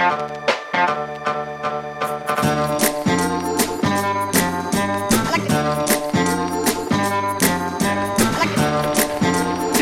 [0.00, 0.06] Les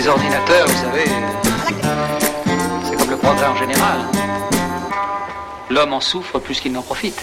[0.09, 1.04] ordinateurs, vous savez,
[2.83, 4.01] c'est comme le progrès en général.
[5.71, 7.22] L'homme en souffre plus qu'il n'en profite.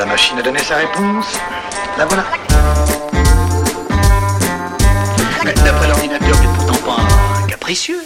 [0.00, 1.38] La machine a donné sa réponse.
[1.98, 2.24] La voilà.
[5.44, 8.00] Mais d'après l'ordinateur, n'est pourtant pas capricieux.